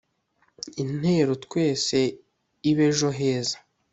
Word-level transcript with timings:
Intero 0.83 1.31
twese 1.45 1.97
ibe 2.69 2.85
ejo 2.91 3.09
heza 3.17 3.57